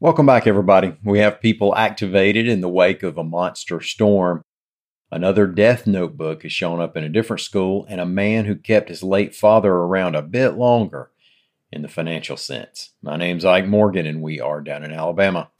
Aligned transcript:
Welcome 0.00 0.26
back, 0.26 0.46
everybody. 0.46 0.94
We 1.02 1.18
have 1.18 1.40
people 1.40 1.74
activated 1.74 2.46
in 2.46 2.60
the 2.60 2.68
wake 2.68 3.02
of 3.02 3.18
a 3.18 3.24
monster 3.24 3.80
storm. 3.80 4.44
Another 5.10 5.48
death 5.48 5.88
notebook 5.88 6.44
has 6.44 6.52
shown 6.52 6.80
up 6.80 6.96
in 6.96 7.02
a 7.02 7.08
different 7.08 7.40
school, 7.40 7.84
and 7.88 8.00
a 8.00 8.06
man 8.06 8.44
who 8.44 8.54
kept 8.54 8.90
his 8.90 9.02
late 9.02 9.34
father 9.34 9.72
around 9.72 10.14
a 10.14 10.22
bit 10.22 10.50
longer 10.50 11.10
in 11.72 11.82
the 11.82 11.88
financial 11.88 12.36
sense. 12.36 12.92
My 13.02 13.16
name's 13.16 13.44
Ike 13.44 13.66
Morgan, 13.66 14.06
and 14.06 14.22
we 14.22 14.38
are 14.38 14.60
down 14.60 14.84
in 14.84 14.92
Alabama. 14.92 15.50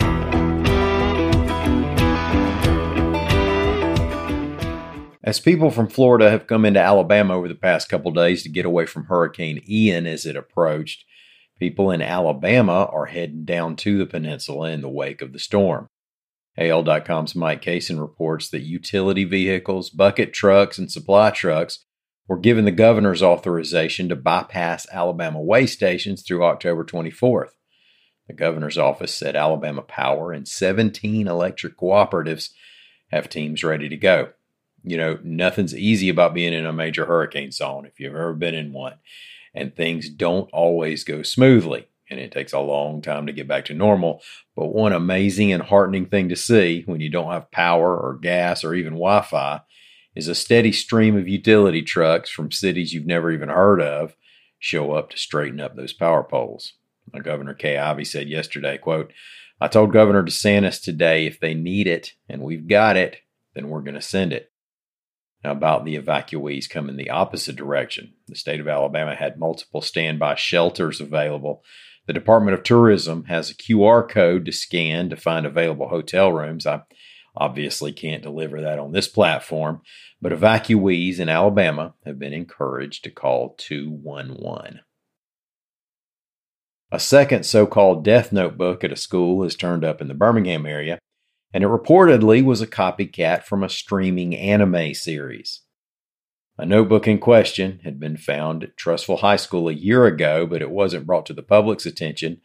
As 5.24 5.40
people 5.40 5.72
from 5.72 5.88
Florida 5.88 6.30
have 6.30 6.46
come 6.46 6.64
into 6.64 6.80
Alabama 6.80 7.34
over 7.34 7.48
the 7.48 7.56
past 7.56 7.88
couple 7.88 8.12
days 8.12 8.44
to 8.44 8.48
get 8.48 8.64
away 8.64 8.86
from 8.86 9.06
Hurricane 9.06 9.64
Ian 9.68 10.06
as 10.06 10.24
it 10.24 10.36
approached, 10.36 11.04
People 11.58 11.90
in 11.90 12.00
Alabama 12.00 12.88
are 12.92 13.06
heading 13.06 13.44
down 13.44 13.74
to 13.76 13.98
the 13.98 14.06
peninsula 14.06 14.70
in 14.70 14.80
the 14.80 14.88
wake 14.88 15.20
of 15.20 15.32
the 15.32 15.38
storm. 15.38 15.88
AL.com's 16.56 17.34
Mike 17.34 17.62
Cason 17.62 18.00
reports 18.00 18.48
that 18.50 18.60
utility 18.60 19.24
vehicles, 19.24 19.90
bucket 19.90 20.32
trucks, 20.32 20.78
and 20.78 20.90
supply 20.90 21.30
trucks 21.30 21.84
were 22.28 22.38
given 22.38 22.64
the 22.64 22.70
governor's 22.70 23.22
authorization 23.22 24.08
to 24.08 24.16
bypass 24.16 24.86
Alabama 24.92 25.40
way 25.40 25.66
stations 25.66 26.22
through 26.22 26.44
October 26.44 26.84
24th. 26.84 27.52
The 28.28 28.34
governor's 28.34 28.78
office 28.78 29.14
said 29.14 29.34
Alabama 29.34 29.82
Power 29.82 30.32
and 30.32 30.46
17 30.46 31.26
electric 31.26 31.76
cooperatives 31.76 32.50
have 33.10 33.28
teams 33.28 33.64
ready 33.64 33.88
to 33.88 33.96
go. 33.96 34.30
You 34.84 34.96
know, 34.96 35.18
nothing's 35.24 35.74
easy 35.74 36.08
about 36.08 36.34
being 36.34 36.52
in 36.52 36.66
a 36.66 36.72
major 36.72 37.06
hurricane 37.06 37.50
zone 37.50 37.86
if 37.86 37.98
you've 37.98 38.14
ever 38.14 38.34
been 38.34 38.54
in 38.54 38.72
one 38.72 38.94
and 39.58 39.74
things 39.74 40.08
don't 40.08 40.48
always 40.52 41.02
go 41.02 41.22
smoothly. 41.22 41.88
And 42.10 42.18
it 42.18 42.32
takes 42.32 42.52
a 42.52 42.60
long 42.60 43.02
time 43.02 43.26
to 43.26 43.32
get 43.32 43.48
back 43.48 43.66
to 43.66 43.74
normal. 43.74 44.22
But 44.56 44.68
one 44.68 44.92
amazing 44.92 45.52
and 45.52 45.62
heartening 45.62 46.06
thing 46.06 46.28
to 46.30 46.36
see 46.36 46.84
when 46.86 47.00
you 47.00 47.10
don't 47.10 47.32
have 47.32 47.50
power 47.50 47.94
or 47.94 48.16
gas 48.16 48.64
or 48.64 48.74
even 48.74 48.94
Wi 48.94 49.22
Fi 49.22 49.60
is 50.14 50.28
a 50.28 50.34
steady 50.34 50.72
stream 50.72 51.16
of 51.16 51.28
utility 51.28 51.82
trucks 51.82 52.30
from 52.30 52.50
cities 52.50 52.94
you've 52.94 53.04
never 53.04 53.30
even 53.30 53.48
heard 53.48 53.82
of 53.82 54.16
show 54.58 54.92
up 54.92 55.10
to 55.10 55.18
straighten 55.18 55.60
up 55.60 55.76
those 55.76 55.92
power 55.92 56.24
poles. 56.24 56.74
Governor 57.22 57.54
Kay 57.54 57.78
Ivey 57.78 58.04
said 58.04 58.28
yesterday, 58.28 58.78
quote, 58.78 59.12
I 59.60 59.68
told 59.68 59.92
Governor 59.92 60.22
DeSantis 60.22 60.80
today 60.80 61.26
if 61.26 61.40
they 61.40 61.54
need 61.54 61.86
it 61.86 62.14
and 62.28 62.42
we've 62.42 62.68
got 62.68 62.96
it, 62.96 63.18
then 63.54 63.68
we're 63.68 63.80
going 63.80 63.94
to 63.94 64.00
send 64.00 64.32
it. 64.32 64.47
About 65.44 65.84
the 65.84 65.96
evacuees 65.96 66.68
coming 66.68 66.96
the 66.96 67.10
opposite 67.10 67.54
direction, 67.54 68.14
the 68.26 68.34
state 68.34 68.58
of 68.58 68.66
Alabama 68.66 69.14
had 69.14 69.38
multiple 69.38 69.80
standby 69.80 70.34
shelters 70.34 71.00
available. 71.00 71.62
The 72.06 72.12
Department 72.12 72.54
of 72.54 72.64
Tourism 72.64 73.24
has 73.24 73.50
a 73.50 73.54
QR 73.54 74.08
code 74.08 74.44
to 74.46 74.52
scan 74.52 75.10
to 75.10 75.16
find 75.16 75.46
available 75.46 75.88
hotel 75.88 76.32
rooms. 76.32 76.66
I 76.66 76.82
obviously 77.36 77.92
can't 77.92 78.22
deliver 78.22 78.60
that 78.60 78.80
on 78.80 78.90
this 78.90 79.06
platform, 79.06 79.82
but 80.20 80.32
evacuees 80.32 81.20
in 81.20 81.28
Alabama 81.28 81.94
have 82.04 82.18
been 82.18 82.32
encouraged 82.32 83.04
to 83.04 83.10
call 83.10 83.54
211. 83.58 84.80
A 86.90 86.98
second 86.98 87.44
so 87.44 87.66
called 87.66 88.02
death 88.02 88.32
notebook 88.32 88.82
at 88.82 88.92
a 88.92 88.96
school 88.96 89.44
has 89.44 89.54
turned 89.54 89.84
up 89.84 90.00
in 90.00 90.08
the 90.08 90.14
Birmingham 90.14 90.66
area 90.66 90.98
and 91.52 91.64
it 91.64 91.68
reportedly 91.68 92.44
was 92.44 92.60
a 92.60 92.66
copycat 92.66 93.44
from 93.44 93.62
a 93.62 93.68
streaming 93.68 94.36
anime 94.36 94.94
series. 94.94 95.62
A 96.58 96.66
notebook 96.66 97.06
in 97.06 97.18
question 97.18 97.80
had 97.84 98.00
been 98.00 98.16
found 98.16 98.64
at 98.64 98.76
Trussville 98.76 99.20
High 99.20 99.36
School 99.36 99.68
a 99.68 99.72
year 99.72 100.06
ago, 100.06 100.44
but 100.44 100.60
it 100.60 100.70
wasn't 100.70 101.06
brought 101.06 101.24
to 101.26 101.32
the 101.32 101.42
public's 101.42 101.86
attention, 101.86 102.40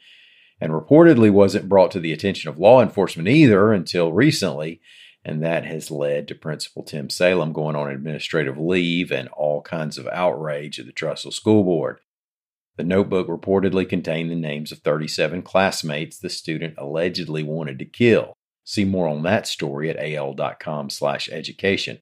and 0.62 0.72
reportedly 0.72 1.32
wasn't 1.32 1.68
brought 1.68 1.92
to 1.92 2.00
the 2.00 2.14
attention 2.14 2.50
of 2.50 2.60
law 2.60 2.82
enforcement 2.82 3.28
either 3.28 3.74
until 3.74 4.14
recently, 4.14 4.82
and 5.26 5.42
that 5.44 5.66
has 5.66 5.90
led 5.90 6.28
to 6.28 6.36
Principal 6.36 6.84
Tim 6.84 7.10
Salem 7.10 7.54
going 7.54 7.76
on 7.76 7.90
administrative 7.90 8.58
leave 8.58 9.12
and 9.12 9.30
all 9.30 9.62
kinds 9.62 9.98
of 9.98 10.08
outrage 10.08 10.80
at 10.80 10.86
the 10.86 10.94
Trussville 10.94 11.34
School 11.34 11.64
Board. 11.64 12.00
The 12.78 12.84
notebook 12.84 13.28
reportedly 13.28 13.88
contained 13.88 14.30
the 14.30 14.36
names 14.36 14.72
of 14.72 14.80
37 14.80 15.42
classmates 15.42 16.20
the 16.20 16.30
student 16.30 16.76
allegedly 16.78 17.44
wanted 17.44 17.80
to 17.80 17.86
kill. 17.86 18.36
See 18.64 18.86
more 18.86 19.08
on 19.08 19.24
that 19.24 19.48
story 19.48 19.90
at 19.90 19.98
al.com 19.98 20.90
slash 20.90 21.30
education. 21.30 22.00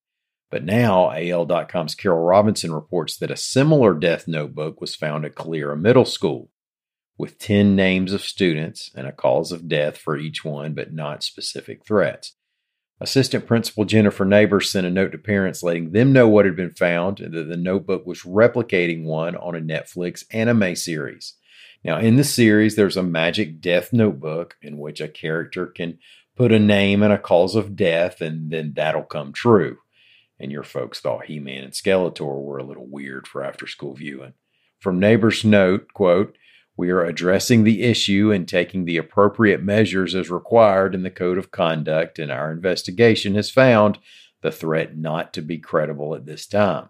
But 0.49 0.65
now, 0.65 1.11
AL.com's 1.11 1.95
Carol 1.95 2.23
Robinson 2.23 2.73
reports 2.73 3.17
that 3.17 3.31
a 3.31 3.37
similar 3.37 3.93
death 3.93 4.27
notebook 4.27 4.81
was 4.81 4.95
found 4.95 5.25
at 5.25 5.35
Calera 5.35 5.77
Middle 5.77 6.05
School 6.05 6.49
with 7.17 7.37
10 7.37 7.75
names 7.75 8.11
of 8.13 8.21
students 8.21 8.91
and 8.95 9.07
a 9.07 9.11
cause 9.11 9.51
of 9.51 9.69
death 9.69 9.97
for 9.97 10.17
each 10.17 10.43
one, 10.43 10.73
but 10.73 10.93
not 10.93 11.23
specific 11.23 11.85
threats. 11.85 12.35
Assistant 12.99 13.47
Principal 13.47 13.85
Jennifer 13.85 14.25
Neighbors 14.25 14.71
sent 14.71 14.85
a 14.85 14.89
note 14.91 15.11
to 15.13 15.17
parents 15.17 15.63
letting 15.63 15.91
them 15.91 16.13
know 16.13 16.27
what 16.27 16.45
had 16.45 16.55
been 16.55 16.71
found 16.71 17.19
and 17.19 17.33
that 17.33 17.47
the 17.47 17.57
notebook 17.57 18.05
was 18.05 18.23
replicating 18.23 19.05
one 19.05 19.35
on 19.37 19.55
a 19.55 19.59
Netflix 19.61 20.23
anime 20.31 20.75
series. 20.75 21.35
Now, 21.83 21.97
in 21.97 22.17
the 22.17 22.23
series, 22.23 22.75
there's 22.75 22.97
a 22.97 23.03
magic 23.03 23.59
death 23.59 23.91
notebook 23.91 24.55
in 24.61 24.77
which 24.77 25.01
a 25.01 25.07
character 25.07 25.65
can 25.65 25.97
put 26.41 26.51
a 26.51 26.57
name 26.57 27.03
and 27.03 27.13
a 27.13 27.19
cause 27.19 27.53
of 27.53 27.75
death, 27.75 28.19
and 28.19 28.49
then 28.49 28.73
that'll 28.75 29.03
come 29.03 29.31
true. 29.31 29.77
And 30.39 30.51
your 30.51 30.63
folks 30.63 30.99
thought 30.99 31.25
He 31.25 31.37
Man 31.37 31.63
and 31.63 31.71
Skeletor 31.71 32.41
were 32.41 32.57
a 32.57 32.63
little 32.63 32.87
weird 32.87 33.27
for 33.27 33.43
after 33.43 33.67
school 33.67 33.93
viewing. 33.93 34.33
From 34.79 34.99
Neighbor's 34.99 35.45
Note, 35.45 35.93
quote, 35.93 36.35
we 36.75 36.89
are 36.89 37.03
addressing 37.03 37.63
the 37.63 37.83
issue 37.83 38.31
and 38.31 38.47
taking 38.47 38.85
the 38.85 38.97
appropriate 38.97 39.61
measures 39.61 40.15
as 40.15 40.31
required 40.31 40.95
in 40.95 41.03
the 41.03 41.11
Code 41.11 41.37
of 41.37 41.51
Conduct, 41.51 42.17
and 42.17 42.31
our 42.31 42.51
investigation 42.51 43.35
has 43.35 43.51
found 43.51 43.99
the 44.41 44.51
threat 44.51 44.97
not 44.97 45.33
to 45.33 45.43
be 45.43 45.59
credible 45.59 46.15
at 46.15 46.25
this 46.25 46.47
time. 46.47 46.89